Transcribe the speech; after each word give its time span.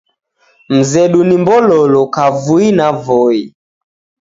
Mzedu 0.69 1.23
ni 1.27 1.35
Mbololo, 1.41 2.01
kavui 2.13 2.67
na 2.77 2.87
Voi. 3.03 3.39